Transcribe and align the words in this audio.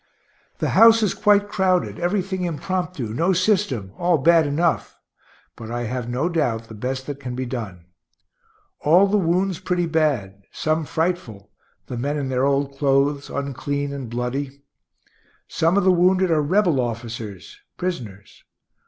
The 0.57 0.69
house 0.69 1.03
is 1.03 1.13
quite 1.13 1.47
crowded, 1.47 1.99
everything 1.99 2.41
impromptu, 2.43 3.13
no 3.13 3.33
system, 3.33 3.91
all 3.99 4.17
bad 4.17 4.47
enough, 4.47 4.97
but 5.55 5.69
I 5.69 5.83
have 5.83 6.09
no 6.09 6.27
doubt 6.27 6.63
the 6.69 6.73
best 6.73 7.05
that 7.05 7.19
can 7.19 7.35
be 7.35 7.45
done; 7.45 7.85
all 8.79 9.05
the 9.05 9.19
wounds 9.19 9.59
pretty 9.59 9.85
bad, 9.85 10.41
some 10.51 10.85
frightful, 10.85 11.51
the 11.85 11.97
men 11.97 12.17
in 12.17 12.29
their 12.29 12.45
old 12.45 12.75
clothes, 12.75 13.29
unclean 13.29 13.93
and 13.93 14.09
bloody. 14.09 14.63
Some 15.47 15.77
of 15.77 15.83
the 15.83 15.91
wounded 15.91 16.31
are 16.31 16.41
rebel 16.41 16.79
officers, 16.81 17.59
prisoners. 17.77 18.43